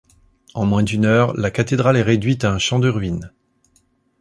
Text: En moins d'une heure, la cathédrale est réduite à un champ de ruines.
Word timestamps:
En 0.55 0.65
moins 0.65 0.81
d'une 0.81 1.05
heure, 1.05 1.35
la 1.37 1.51
cathédrale 1.51 1.95
est 1.95 2.01
réduite 2.01 2.43
à 2.43 2.51
un 2.51 2.57
champ 2.57 2.79
de 2.79 2.89
ruines. 2.89 3.31